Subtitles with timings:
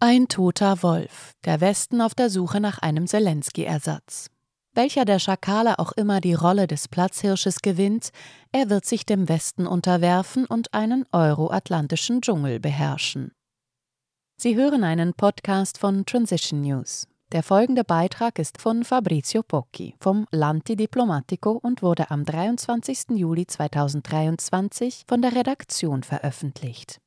[0.00, 4.30] Ein toter Wolf, der Westen auf der Suche nach einem Zelensky-Ersatz.
[4.72, 8.10] Welcher der Schakale auch immer die Rolle des Platzhirsches gewinnt,
[8.52, 13.32] er wird sich dem Westen unterwerfen und einen euroatlantischen Dschungel beherrschen.
[14.40, 17.08] Sie hören einen Podcast von Transition News.
[17.32, 23.16] Der folgende Beitrag ist von Fabrizio Pocchi vom Lanti Diplomatico und wurde am 23.
[23.16, 27.00] Juli 2023 von der Redaktion veröffentlicht.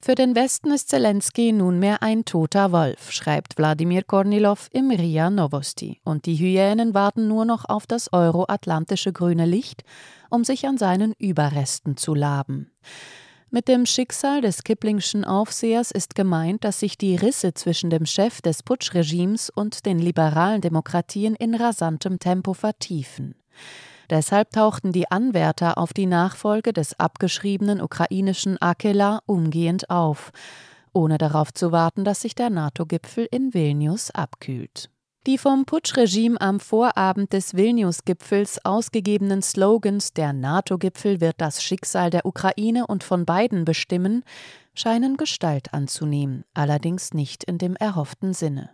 [0.00, 6.00] Für den Westen ist Zelensky nunmehr ein toter Wolf, schreibt Wladimir Kornilov im RIA Novosti,
[6.04, 9.82] und die Hyänen warten nur noch auf das euroatlantische grüne Licht,
[10.30, 12.70] um sich an seinen Überresten zu laben.
[13.50, 18.40] Mit dem Schicksal des Kiplingschen Aufsehers ist gemeint, dass sich die Risse zwischen dem Chef
[18.40, 23.34] des Putschregimes und den liberalen Demokratien in rasantem Tempo vertiefen.
[24.10, 30.32] Deshalb tauchten die Anwärter auf die Nachfolge des abgeschriebenen ukrainischen Akela umgehend auf,
[30.92, 34.90] ohne darauf zu warten, dass sich der NATO-Gipfel in Vilnius abkühlt.
[35.26, 42.24] Die vom Putschregime am Vorabend des Vilnius-Gipfels ausgegebenen Slogans Der NATO-Gipfel wird das Schicksal der
[42.24, 44.24] Ukraine und von beiden bestimmen,
[44.74, 48.70] scheinen Gestalt anzunehmen, allerdings nicht in dem erhofften Sinne.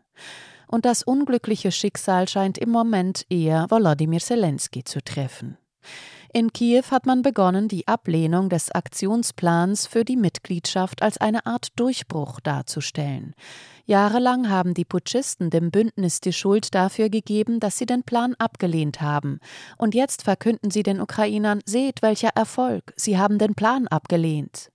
[0.67, 5.59] Und das unglückliche Schicksal scheint im Moment eher Volodymyr Zelensky zu treffen.
[6.37, 11.69] In Kiew hat man begonnen, die Ablehnung des Aktionsplans für die Mitgliedschaft als eine Art
[11.77, 13.35] Durchbruch darzustellen.
[13.85, 19.01] Jahrelang haben die Putschisten dem Bündnis die Schuld dafür gegeben, dass sie den Plan abgelehnt
[19.01, 19.39] haben.
[19.79, 24.73] Und jetzt verkünden sie den Ukrainern, seht welcher Erfolg, sie haben den Plan abgelehnt.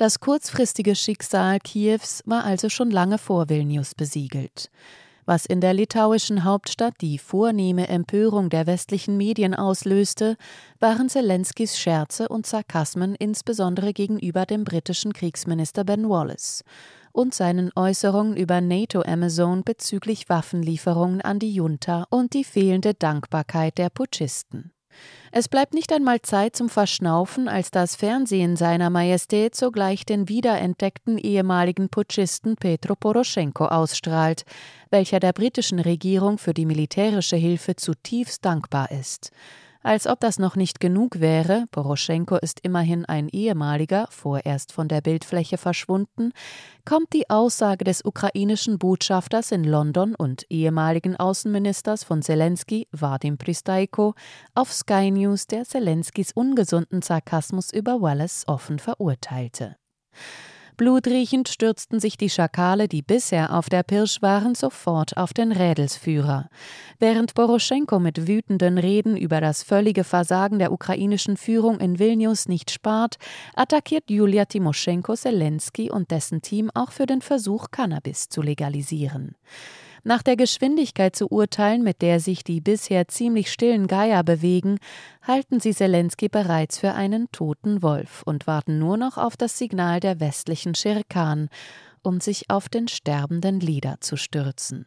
[0.00, 4.70] Das kurzfristige Schicksal Kiews war also schon lange vor Vilnius besiegelt
[5.26, 10.36] was in der litauischen Hauptstadt die vornehme Empörung der westlichen Medien auslöste,
[10.80, 16.64] waren Zelenskys Scherze und Sarkasmen insbesondere gegenüber dem britischen Kriegsminister Ben Wallace
[17.12, 23.78] und seinen Äußerungen über NATO Amazon bezüglich Waffenlieferungen an die Junta und die fehlende Dankbarkeit
[23.78, 24.72] der Putschisten.
[25.32, 31.18] Es bleibt nicht einmal Zeit zum Verschnaufen, als das Fernsehen seiner Majestät sogleich den wiederentdeckten
[31.18, 34.44] ehemaligen Putschisten Petro Poroschenko ausstrahlt,
[34.90, 39.30] welcher der britischen Regierung für die militärische Hilfe zutiefst dankbar ist.
[39.82, 45.00] Als ob das noch nicht genug wäre, Poroschenko ist immerhin ein ehemaliger, vorerst von der
[45.00, 46.32] Bildfläche verschwunden,
[46.84, 54.14] kommt die Aussage des ukrainischen Botschafters in London und ehemaligen Außenministers von Zelensky, Vadim Pristaiko,
[54.54, 59.76] auf Sky News, der Zelenskys ungesunden Sarkasmus über Wallace offen verurteilte.
[60.80, 66.48] Blutriechend stürzten sich die Schakale, die bisher auf der Pirsch waren, sofort auf den Rädelsführer.
[66.98, 72.70] Während Poroschenko mit wütenden Reden über das völlige Versagen der ukrainischen Führung in Vilnius nicht
[72.70, 73.16] spart,
[73.54, 79.34] attackiert Julia Timoschenko Zelensky und dessen Team auch für den Versuch, Cannabis zu legalisieren.
[80.02, 84.78] Nach der Geschwindigkeit zu urteilen, mit der sich die bisher ziemlich stillen Geier bewegen,
[85.22, 90.00] halten sie Zelensky bereits für einen toten Wolf und warten nur noch auf das Signal
[90.00, 91.48] der westlichen Schirkan,
[92.02, 94.86] um sich auf den sterbenden Lieder zu stürzen.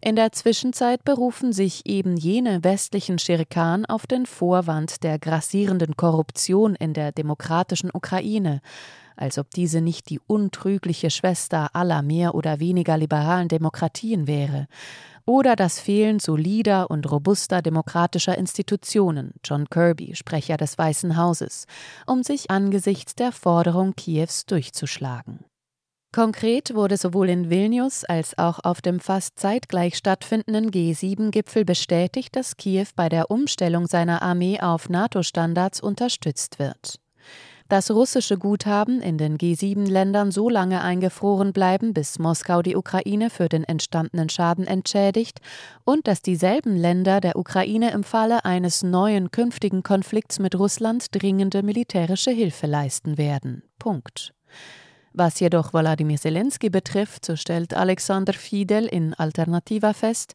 [0.00, 6.74] In der Zwischenzeit berufen sich eben jene westlichen Schirkan auf den Vorwand der grassierenden Korruption
[6.74, 8.60] in der demokratischen Ukraine,
[9.16, 14.66] als ob diese nicht die untrügliche Schwester aller mehr oder weniger liberalen Demokratien wäre,
[15.24, 21.66] oder das Fehlen solider und robuster demokratischer Institutionen, John Kirby, Sprecher des Weißen Hauses,
[22.06, 25.40] um sich angesichts der Forderung Kiews durchzuschlagen.
[26.12, 32.56] Konkret wurde sowohl in Vilnius als auch auf dem fast zeitgleich stattfindenden G7-Gipfel bestätigt, dass
[32.56, 36.98] Kiew bei der Umstellung seiner Armee auf NATO-Standards unterstützt wird
[37.68, 43.48] dass russische Guthaben in den G7-Ländern so lange eingefroren bleiben, bis Moskau die Ukraine für
[43.48, 45.40] den entstandenen Schaden entschädigt
[45.84, 51.62] und dass dieselben Länder der Ukraine im Falle eines neuen künftigen Konflikts mit Russland dringende
[51.62, 53.62] militärische Hilfe leisten werden.
[53.78, 54.32] Punkt.
[55.18, 60.34] Was jedoch Wladimir Zelensky betrifft, so stellt Alexander Fidel in Alternativa fest,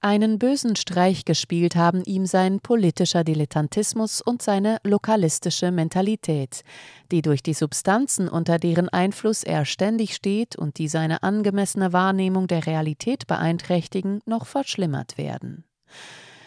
[0.00, 6.62] einen bösen Streich gespielt haben ihm sein politischer Dilettantismus und seine lokalistische Mentalität,
[7.10, 12.46] die durch die Substanzen, unter deren Einfluss er ständig steht und die seine angemessene Wahrnehmung
[12.46, 15.64] der Realität beeinträchtigen, noch verschlimmert werden.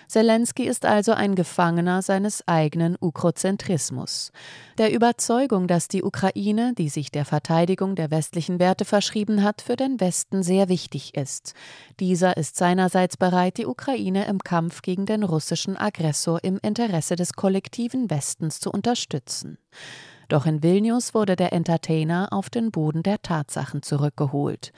[0.08, 4.32] Zelensky ist also ein Gefangener seines eigenen Ukrozentrismus,
[4.78, 9.76] der Überzeugung, dass die Ukraine, die sich der Verteidigung der westlichen Werte verschrieben hat, für
[9.76, 11.54] den Westen sehr wichtig ist.
[12.00, 17.34] Dieser ist seinerseits bereit, die Ukraine im Kampf gegen den russischen Aggressor im Interesse des
[17.34, 19.58] kollektiven Westens zu unterstützen.
[20.30, 24.72] Doch in Vilnius wurde der Entertainer auf den Boden der Tatsachen zurückgeholt.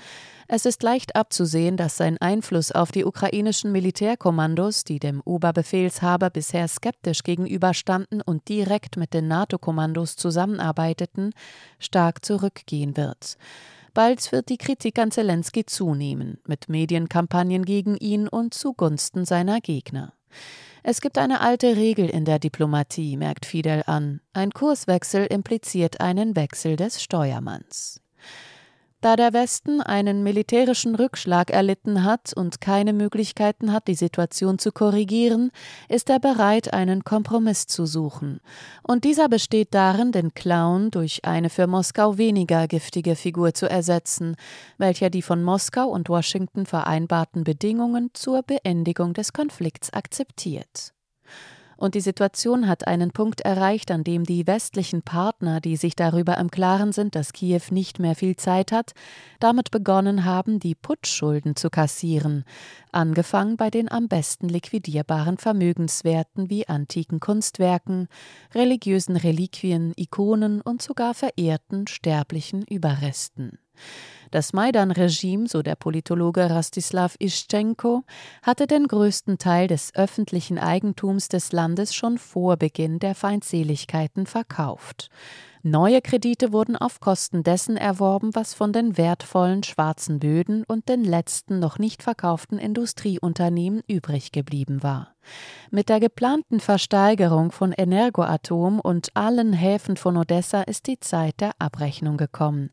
[0.47, 6.67] Es ist leicht abzusehen, dass sein Einfluss auf die ukrainischen Militärkommandos, die dem Oberbefehlshaber bisher
[6.67, 11.31] skeptisch gegenüberstanden und direkt mit den NATO-Kommandos zusammenarbeiteten,
[11.79, 13.37] stark zurückgehen wird.
[13.95, 20.13] Bald wird die Kritik an Zelensky zunehmen, mit Medienkampagnen gegen ihn und zugunsten seiner Gegner.
[20.87, 24.21] Es gibt eine alte Regel in der Diplomatie, merkt Fidel an.
[24.33, 28.01] Ein Kurswechsel impliziert einen Wechsel des Steuermanns.
[29.05, 34.71] Da der Westen einen militärischen Rückschlag erlitten hat und keine Möglichkeiten hat, die Situation zu
[34.71, 35.51] korrigieren,
[35.89, 38.39] ist er bereit, einen Kompromiss zu suchen.
[38.81, 44.37] Und dieser besteht darin, den Clown durch eine für Moskau weniger giftige Figur zu ersetzen,
[44.79, 50.94] welcher die von Moskau und Washington vereinbarten Bedingungen zur Beendigung des Konflikts akzeptiert.
[51.77, 56.37] Und die Situation hat einen Punkt erreicht, an dem die westlichen Partner, die sich darüber
[56.37, 58.93] im Klaren sind, dass Kiew nicht mehr viel Zeit hat,
[59.39, 62.45] damit begonnen haben, die Putschschulden zu kassieren,
[62.91, 68.07] angefangen bei den am besten liquidierbaren Vermögenswerten wie antiken Kunstwerken,
[68.53, 73.59] religiösen Reliquien, Ikonen und sogar verehrten sterblichen Überresten.
[74.35, 78.03] Das Maidan-Regime, so der Politologe Rastislav Ischenko,
[78.41, 85.09] hatte den größten Teil des öffentlichen Eigentums des Landes schon vor Beginn der Feindseligkeiten verkauft.
[85.67, 91.03] Neue Kredite wurden auf Kosten dessen erworben, was von den wertvollen schwarzen Böden und den
[91.03, 95.15] letzten noch nicht verkauften Industrieunternehmen übrig geblieben war.
[95.71, 101.53] Mit der geplanten Versteigerung von Energoatom und allen Häfen von Odessa ist die Zeit der
[101.57, 102.69] Abrechnung gekommen,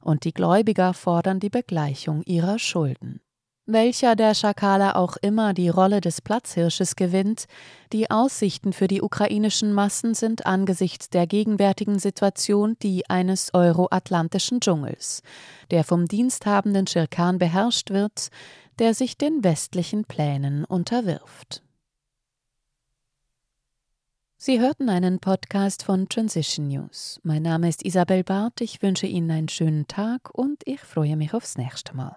[0.00, 3.20] und die Gläubiger fordern die Begleichung ihrer Schulden.
[3.68, 7.46] Welcher der Schakale auch immer die Rolle des Platzhirsches gewinnt,
[7.92, 15.22] die Aussichten für die ukrainischen Massen sind angesichts der gegenwärtigen Situation die eines euroatlantischen Dschungels,
[15.72, 18.28] der vom diensthabenden Schirkan beherrscht wird,
[18.78, 21.64] der sich den westlichen Plänen unterwirft.
[24.36, 27.18] Sie hörten einen Podcast von Transition News.
[27.24, 31.34] Mein Name ist Isabel Barth, ich wünsche Ihnen einen schönen Tag und ich freue mich
[31.34, 32.16] aufs nächste Mal.